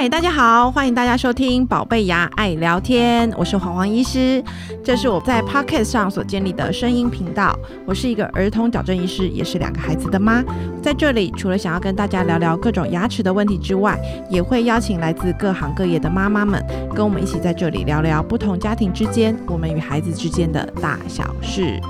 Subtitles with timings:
[0.00, 4.40] 嗨，大家好，欢迎大家收听《宝贝牙爱聊天》，我是黄黄医师，
[4.84, 7.58] 这是我在 Podcast 上所建立的声音频道。
[7.84, 10.40] 我是一个儿童矫正医师，也是两个孩子的妈。
[10.80, 13.98] 在这里，除了想要跟大家聊聊各种牙齿的问题之外，
[14.30, 21.80] 也会邀请来自各行各业的妈妈们，跟我们一起在这里聊聊不同家庭之间，我们与孩子之间的大小事。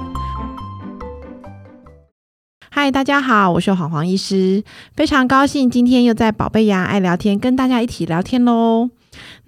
[2.80, 4.62] 嗨，大家好，我是黄黄医师，
[4.94, 8.90] 非常高兴今天又在宝贝牙爱聊天跟大家一起聊天喽。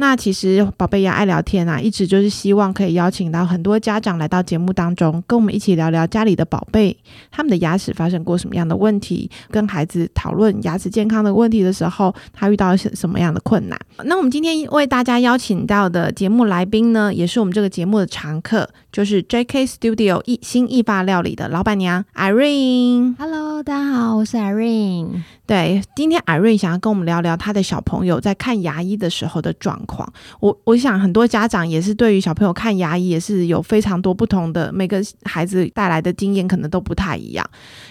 [0.01, 6.97] 那其实宝贝牙爱聊天啊，一直就是希望可以邀请到很多家长来到节目当中，跟我们一起聊聊家里的宝贝，
[7.31, 13.79] 他们的牙齿发生过什么样的问题，跟孩子讨论牙齿健康的问题的时候，他遇到什什么样的困难。
[14.05, 19.67] 那我们今天为大家邀请到的节目来宾呢，也是我们这个节目的常客，就是 J.K.
[19.67, 23.17] Studio 一新意发料理的老板娘 Irene。
[23.19, 25.21] Hello，大家好，我是 Irene。
[25.51, 30.09] 对，今天 Irene 想要跟我们聊聊他的小朋友在看牙医的时候的状况。
[30.39, 37.45] 我我想很多家长也是对于小朋友看牙医也是有非常多不同的，每个孩子带来的经验可能都不太一样。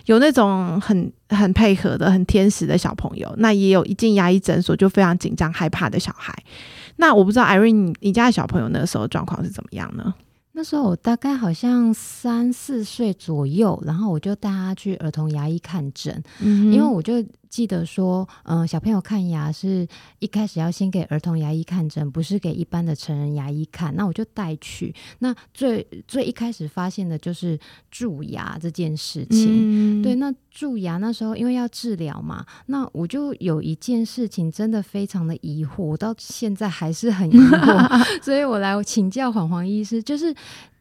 [0.05, 6.33] 有那种很很配合的、很天使的小朋友，那也有一进牙医诊所就非常紧张害怕的小孩。
[6.95, 10.13] 那我不知道 Irene 你你家的小朋友那个时候状况是怎么样呢？
[10.53, 19.88] 那时候我大概好像三四岁左右，然后我就带他去儿童牙医看诊，嗯因为我就记得说，嗯、小朋友看牙是
[20.19, 23.95] 一开始要先给儿童牙医看诊，不是给一般的成人牙医看。
[23.95, 29.47] 那我就带去，那最最一开始发现的就是蛀牙这件事情。
[29.50, 40.34] 嗯对，那蛀牙那时候因为要治疗嘛，那我就有一件事情真的非常的疑惑，我到现在还是很疑惑， 所以我来请教黄黄医师，就是。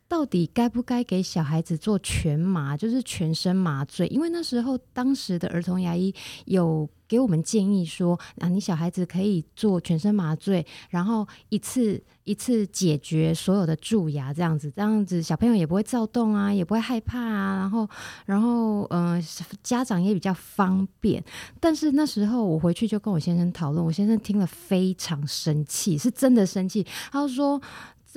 [0.08, 4.06] 到底该不该给小孩子做全麻，就是全身麻醉？
[4.06, 6.12] 因为那时候当时的儿童牙医
[6.46, 17.88] 有给我们建议说，啊，你小孩子可以做全身麻醉，然后一次一次解决所有的蛀牙，这样子，这样子小朋友也不会躁动啊，也不会害怕啊，然后
[18.24, 19.22] 然后呃，
[19.62, 21.22] 家长也比较方便。
[21.60, 27.60] 但是那时候我回去就跟我先生讨论，我先生听了非常生气，是真的生气，他说。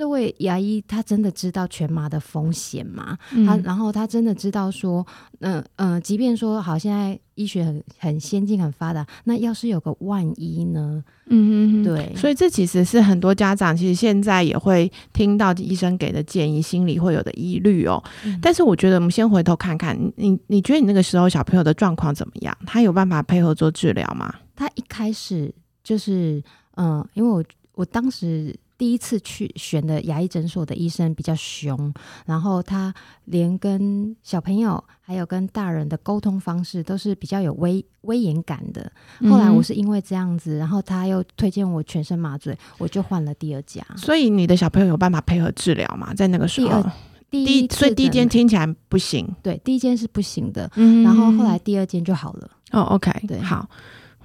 [0.02, 3.16] 这位牙医他真的知道全麻的风险吗？
[3.46, 5.06] 他然后他真的知道说，
[5.38, 11.04] 嗯、嗯、呃，即便说好，现在医学很很先进很发达，那要是有个万一呢？
[11.26, 18.02] 嗯嗯，对，所以这其实是很多家长其实现在也会听到医生给的建议，心里会有的疑虑哦。
[18.24, 22.58] 嗯但是我觉得我们先回头看看，你你觉得你那个时候小朋友的状况怎么样？
[22.66, 24.34] 他有办法配合做治疗吗？
[24.56, 26.42] 他一开始就是，
[26.74, 27.44] 嗯、因为我
[27.76, 28.52] 我当时
[28.82, 31.94] 第一次去选的牙医诊所的医生比较凶，
[32.26, 32.92] 然后他
[33.26, 38.90] 连跟小朋友还有跟大人的沟通方式都是比较有威威严感的。
[39.30, 43.86] 后来我是因为这样子，然后他又推荐我全身麻醉，我就换了第二家。
[43.96, 46.12] 所以你的小朋友有办法配合治疗吗？
[46.12, 46.84] 在那个时候
[47.30, 52.50] 第一所以第一间听起来不行，对第一间是不行的，嗯然后后来第二间就好了。
[52.72, 53.70] 哦，OK，对好，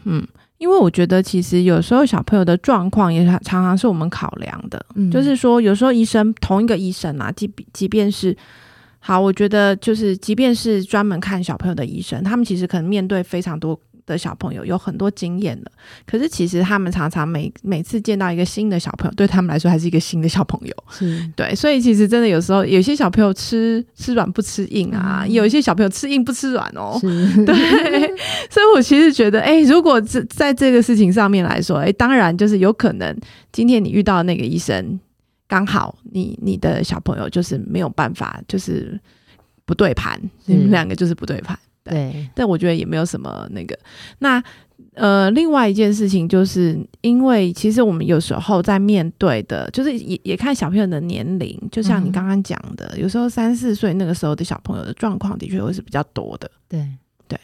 [0.06, 8.36] 嗯，因为我觉得其实有时候小朋友的状况也常常常是我们考量的，嗯就是说有时候医生同一个医生啊，即即便是
[9.00, 13.80] 好，我觉得就是即便是专门看小朋友的医生，他们其实可能面对非常多。
[14.08, 15.72] 的小朋友有很多经验了，
[16.08, 20.74] 可是其实他们常常每每次见到一个新的小朋友，对他们来说还是一个新的小朋友。
[20.90, 26.98] 是 对，所以其实真的有时候有些小朋友吃吃软不吃硬啊，嗯有一些小朋友吃硬不吃软哦。
[27.02, 27.54] 对，
[28.50, 33.16] 所以我其实觉得，哎、如果这在这个事情上面来说，哎、当然就是有可能
[33.52, 34.98] 今天你遇到那个医生，
[35.50, 38.98] 刚好你你的小朋友就是没有办法，就是
[39.66, 41.60] 不对盘，你们两个就是不对盘。
[41.90, 43.78] 对，但我觉得也没有什么那个。
[44.20, 44.44] 那
[44.94, 56.50] 呃，另外一件事情就是，因为其实我们有时候在面对的，就是也也看小朋友的年龄，就像你嗯刚刚讲的，有时候三四岁那个时候的小朋友的状况，的确会是比较多的。
[56.68, 56.88] 对。
[57.28, 57.38] 对，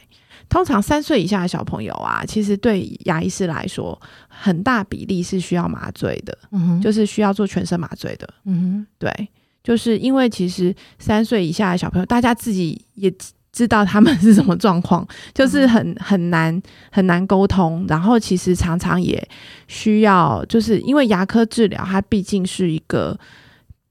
[0.48, 4.00] 通常三岁以下的小朋友啊，其实对牙医师来说，
[4.30, 8.34] 很大比例是需要麻醉的，嗯，就是需要做全身麻醉的。
[8.46, 9.28] 嗯哼，对，
[9.62, 13.14] 就是因为其实三岁以下的小朋友，大家自己也
[13.54, 16.62] 知道他们是什么状况， 就是很很难
[16.92, 19.26] 很难沟通，然后其实常常也
[19.70, 23.18] 需要，就是因为牙科治疗，它毕竟是一个。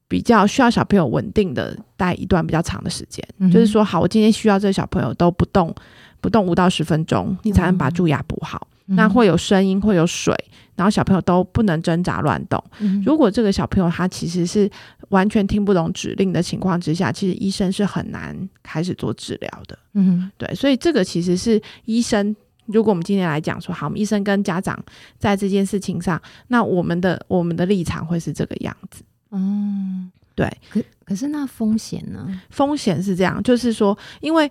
[0.09, 5.75] 比较需要小朋友稳定的待一段比较长的时间，嗯就是说，好，我今天需要这个小朋友都不动，
[6.21, 8.69] 不动五到十分钟，你才能把蛀牙补好。
[8.87, 10.35] 那会有声音，会有水，
[10.75, 12.63] 然后小朋友都不能挣扎乱动。
[12.81, 14.71] 嗯如果这个小朋友他其实是
[15.09, 19.79] 完全听不懂指令的情况之下，其实医生是很难开始做治疗的。
[19.95, 22.35] 嗯对，所以这个其实是医生
[22.67, 24.79] 如果我们今天来讲说，好，我们医生跟家长
[25.19, 29.03] 在这件事情上，那我们的我们的立场会是这个样子。
[29.33, 32.41] 嗯，对，可可是那风险呢？
[32.51, 34.51] 风险是这样，就是说，因为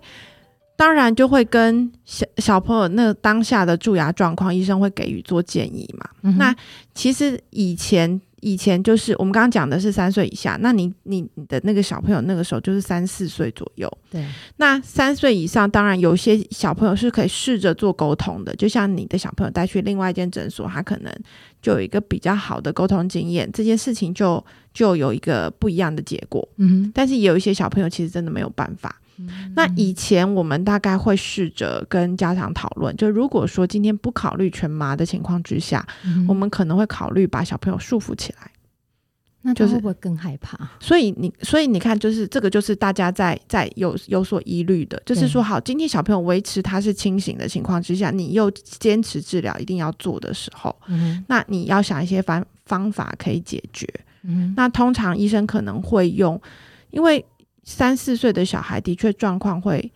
[0.82, 6.10] 当然就会跟小小朋友那当下的蛀牙状况，医生会给予做建议嘛。
[6.22, 6.52] 嗯那
[6.92, 13.88] 其实以前以前就是我们刚刚讲的是三岁以下，那你你你的那个小朋友那个时候就是三四岁左右。
[14.10, 14.26] 对，
[14.56, 21.14] 那三岁以上，当然有些小朋友是可以试着做沟通的，就像你的小朋友带去另外一间诊所，他可能
[21.62, 24.44] 就有一个比较好的沟通经验，这件事情就
[24.74, 26.48] 就有一个不一样的结果。
[26.56, 28.98] 嗯但是也有一些小朋友其实真的没有办法。
[29.18, 38.50] 哼，那以前我们大概会试着跟家长讨论，就如果说今天不考虑全麻的情况之下，嗯我们可能会考虑把小朋友束缚起来。
[39.44, 40.56] 那就是他会不会更害怕？
[40.78, 53.84] 所以你，所以你看，就是这个，就是大家在在有有所疑虑的，就是说，好，今天小朋友维持他是清醒的情况之下，你又坚持治疗一定要做的时候，嗯那你要想一些方方法可以解决。
[54.22, 56.40] 哼，那通常医生可能会用，
[56.90, 57.24] 因为
[57.62, 59.92] 三四岁的小孩的确状况会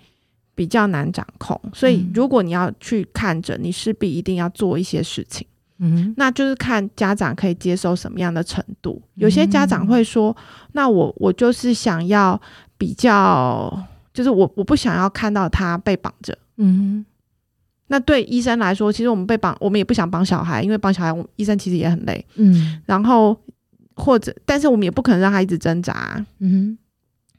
[0.55, 5.47] 比较难掌控，所以嗯如果你要去看诊，你势必一定要做一些事情。
[5.79, 9.03] 嗯，那就是看家长可以接受什么样的程度。
[9.17, 10.35] 有些家长会说
[10.73, 12.41] ：“那我我就是想要
[12.79, 16.39] 比较，就是我我不想要看到他被绑着。
[16.57, 17.05] 嗯”
[17.89, 22.25] 那对医生来说，其实我们被绑，我们也不想绑小孩，因为绑小孩，医生其实也很累。
[22.37, 23.39] 嗯然后
[23.95, 26.79] 或者，但是我们也不可能让他一直挣扎啊，嗯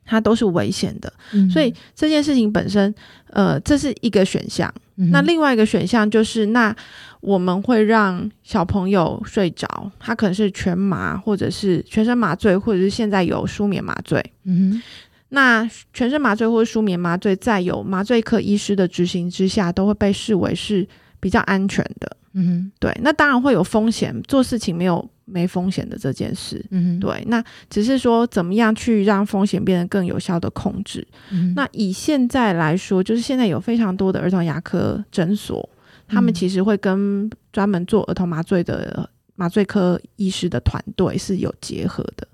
[0.08, 1.14] 他都是危险的。
[1.32, 2.94] 哼，所以这件事情本身，
[3.30, 4.74] 呃，这是一个选项。
[5.00, 6.76] 嗯那另外一个选项就是，那
[7.22, 14.24] 我们会让小朋友睡着，他可能是全麻，或者是全身麻醉，或者是现在有舒眠麻醉。
[14.46, 14.82] 嗯哼，
[15.30, 20.88] 那全身麻醉或者舒眠麻醉，在有麻醉科医师的执行之下，都会被视为是
[21.20, 22.18] 比较安全的。
[22.34, 26.66] 嗯哼，对，那当然会有风险，做事情没有没风险的这件事。
[26.72, 31.06] 嗯，对，那只是说怎么样去让风险变得更有效的控制。
[31.30, 35.70] 嗯，那以现在来说，就是现在有非常多的儿童牙科诊所，
[36.08, 42.28] 他们嗯其实会跟专门做儿童麻醉的麻醉科医师的团队是有结合的。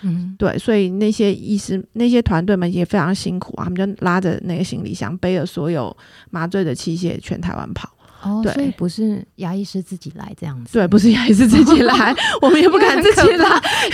[0.00, 5.94] 嗯对，所以那些医师、那些团队们也非常辛苦啊，他们就拉着那个行李箱，背着所有
[6.30, 7.90] 麻醉的器械，全台湾跑。
[8.22, 13.48] 哦，对所以不是牙医师自己来这样子，对，不是牙医师自己来， 我们也不敢自己来，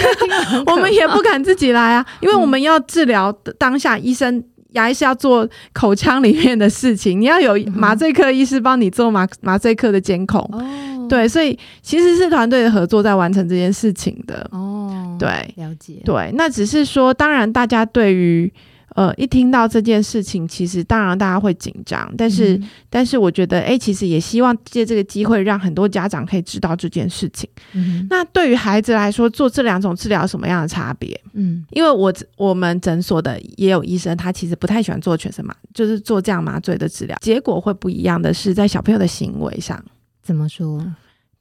[0.67, 4.43] 我们也不敢自己来啊，因为我们要治疗当下，医生
[4.73, 10.41] 牙医是要做口腔里面的事情，你要有麻醉科医师帮你做麻麻醉科的监控。
[10.53, 14.49] 哦，对，所以其实是团队的合作在完成这件事情的。
[14.51, 18.53] 哦，对了解，对，那只是说，当然大家对于
[18.95, 27.49] 呃一听到这件事情，其实当然大家会紧张，但是、嗯但是我觉得，哎，其实也希望借这个机会，让很多家长可以知道这件事情。
[27.73, 31.21] 嗯那对于孩子来说，做这两种治疗什么样的差别？
[31.33, 37.17] 嗯因为我我们诊所的也有医生，他其实不太喜欢做全身麻，就是做这样麻醉的治疗。
[37.21, 39.85] 结果会不一样的是，在小朋友的行为上，
[40.23, 40.85] 怎么说？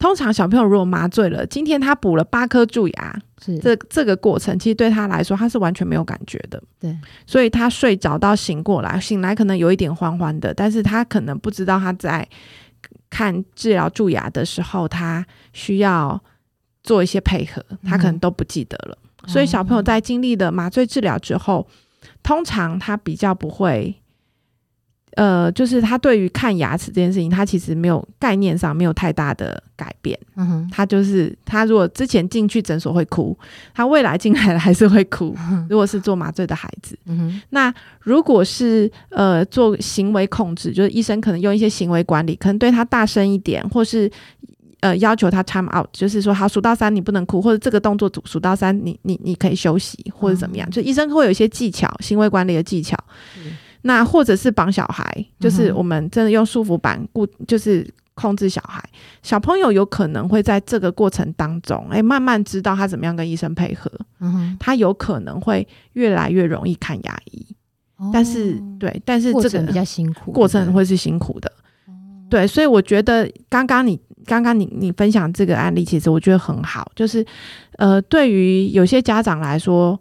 [0.03, 6.61] 通常小朋友如果麻醉了，今天他补了八颗蛀牙，是这这个过程其实对他来说，他是完全没有感觉的。
[6.77, 6.93] 对，
[7.25, 12.27] 所以他睡着到醒过来，醒来可能有一点慌慌的，但是他可能不知道他在
[13.09, 16.21] 看治疗蛀牙的时候，他需要
[16.83, 18.97] 做一些配合，他可能都不记得了。
[19.27, 21.65] 所以小朋友在经历了麻醉治疗之后，
[22.21, 23.95] 通常他比较不会。
[25.15, 30.17] 呃，就是他对于看牙齿这件事情，他其实没有概念上没有太大的改变。
[30.35, 33.37] 嗯哼，他就是他，如果之前进去诊所会哭，
[33.73, 35.35] 他未来进来了 还是会哭。
[35.69, 44.09] 如果是做麻醉的孩子，嗯哼，那如果是呃做行为控制，就是医生可能用一些行为管理，可能对他大声一点，或是
[44.79, 52.97] 呃要求他 time out，就是说好数到三你不能哭，或者这个动作数数到三你你你可以休息，或者怎么样，哦就医生会有一些技巧，行为管理的技巧。
[53.35, 53.41] 是
[53.83, 58.83] 那或者是绑小孩，就是我们真的用束缚板固，就是控制小孩。
[59.21, 67.45] 小朋友有可能会在这个过程当中，哎、慢慢知道他怎么样跟医生配合，嗯哼，他有可能会越来越容易看牙医。
[68.11, 71.49] 但是哦对，但是这个过程比较辛苦，过程会是辛苦的。
[72.29, 77.25] 对对，所以我觉得刚刚你刚刚你你分享这个案例，其实我觉得很好，就是
[77.77, 79.99] 呃，对于有些家长来说，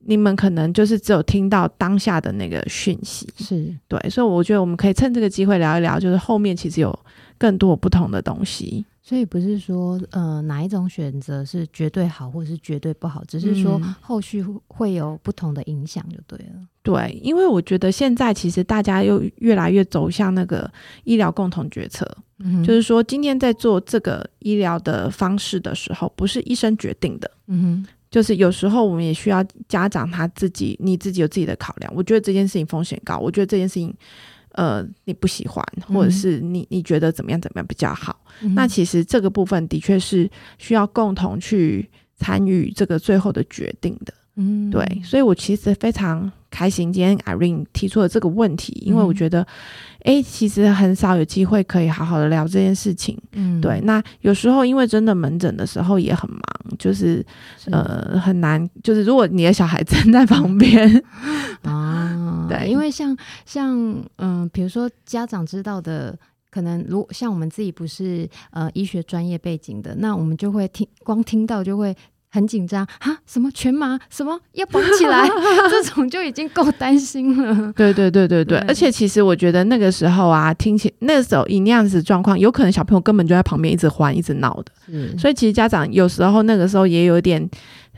[0.00, 6.96] 你们可能就是只有听到当下的那个讯息，是对，所以我觉得我们可以趁这个机会聊一聊，就是后面其实有
[7.36, 8.84] 更多不同的东西。
[9.02, 16.60] 所以不是说呃哪一种选择是绝对好或者是绝对不好，只是说嗯后续会有不同的影响就对了。
[16.82, 20.70] 对，因为我觉得现在其实大家又越来越走向那个
[21.04, 22.06] 医疗共同决策，
[22.40, 27.30] 嗯就是说今天在做这个医疗的方式的时候，不是医生决定的。
[27.46, 31.92] 嗯哼，就是有时候我们也需要家长他自己，你自己有自己的考量。
[31.94, 33.94] 我觉得这件事情风险高，我觉得这件事情，
[34.52, 38.18] 呃，你不喜欢，或者是你你觉得怎么样怎么样比较好。
[38.42, 44.14] 嗯那其实这个部分的确是需要共同去参与这个最后的决定的。
[44.40, 49.44] 嗯对，所以我其实非常开心今天 Irene 提出了这个问题，因为我嗯觉得，
[50.04, 53.20] 哎，其实很少有机会可以好好的聊这件事情。
[53.32, 56.40] 嗯对，那有时候因为真的门诊的时候也很忙，
[56.78, 57.24] 就是
[57.56, 61.02] 是呃很难，就是如果你的小孩站在旁边，
[61.62, 66.18] 啊， 对因为像像嗯、比如说家长知道的。
[66.50, 71.94] 可能如像我们自己不是呃医学专业背景的，那我们就会听光听到就会
[72.30, 75.28] 很紧张啊，什么全麻，什么要绑起来，
[75.70, 77.72] 这种就已经够担心了。
[77.74, 87.48] 对对对对对，对而且其实我觉得那个时候啊，听起那个时候以那样子状况，有可能小朋友根本就在旁边一直欢一直闹的，嗯，所以其实家长有时候那个时候也有点。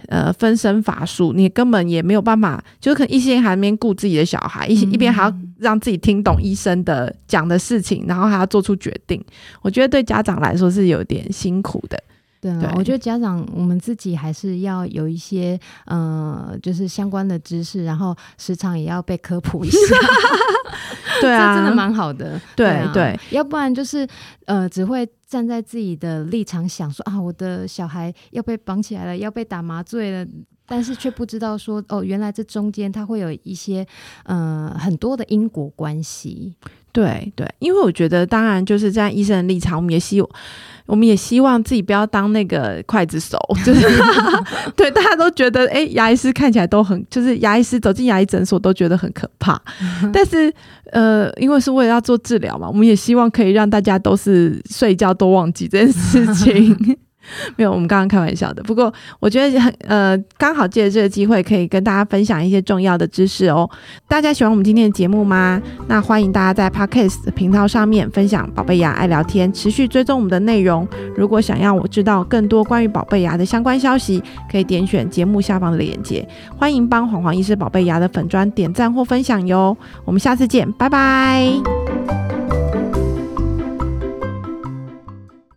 [0.08, 9.22] 呃，分身乏术，你根本也没有办法，就可能一心还在那边顾自己的小孩，一一边还要让自己听懂医生的讲的事情，然后还要做出决定。
[9.60, 12.02] 我觉得对家长来说是有点辛苦的。
[12.40, 19.78] 对啊，对我觉得家长我们自己还是要有一些呃，就是相关的知识，然后时常也要被科普一下。
[21.20, 22.40] 对啊，这真的蛮好的。
[22.56, 24.08] 对啊对要不然就是
[24.46, 30.26] 呃，只会站在自己的立场想说啊，我的小孩要被绑起来了，要被打麻醉了。
[30.66, 33.84] 但是却不知道说哦，原来这中间它会有一些
[34.22, 36.54] 呃很多的因果关系。
[36.92, 40.20] 对对，因为我觉得，当然就是站在医生的立场，我们也希
[40.86, 43.86] 我们也希望自己不要当那个刽子手，就是
[44.74, 49.60] 对大家都觉得，哎，牙医师看起来都很，就是牙医师走进牙医诊所都觉得很可怕。
[50.12, 50.52] 但是，
[50.90, 56.76] 呃，因为是为了要做治疗嘛，我们也希望可以让大家都是睡觉都忘记这件事情。
[57.56, 58.62] 没有，我们刚刚开玩笑的。
[58.62, 63.68] 不过我觉得很呃，刚好借着这个机会，可以跟大家分享一些重要的知识哦。
[64.08, 65.60] 大家喜欢我们今天的节目吗？
[65.86, 70.86] 那欢迎大家在 Podcast 频道上面分享“宝贝牙爱聊天”，持续追踪我们的内容。
[71.16, 76.26] 如果想要我知道更多关于宝贝牙的相关消息，可以点选节目下方的链接。
[76.56, 79.76] 欢迎帮黄黄医师宝贝牙的粉砖点赞或分享哟。
[80.04, 82.39] 我们下次见，拜拜。